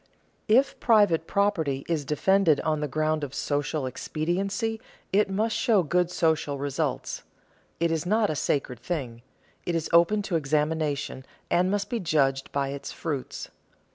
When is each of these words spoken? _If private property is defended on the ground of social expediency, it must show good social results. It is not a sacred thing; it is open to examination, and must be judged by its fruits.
_If 0.47 0.79
private 0.79 1.27
property 1.27 1.85
is 1.87 2.05
defended 2.05 2.59
on 2.61 2.79
the 2.79 2.87
ground 2.87 3.23
of 3.23 3.35
social 3.35 3.85
expediency, 3.85 4.81
it 5.13 5.29
must 5.29 5.55
show 5.55 5.83
good 5.83 6.09
social 6.09 6.57
results. 6.57 7.21
It 7.79 7.91
is 7.91 8.03
not 8.03 8.31
a 8.31 8.35
sacred 8.35 8.79
thing; 8.79 9.21
it 9.63 9.75
is 9.75 9.91
open 9.93 10.23
to 10.23 10.37
examination, 10.37 11.23
and 11.51 11.69
must 11.69 11.87
be 11.87 11.99
judged 11.99 12.51
by 12.51 12.69
its 12.69 12.91
fruits. 12.91 13.49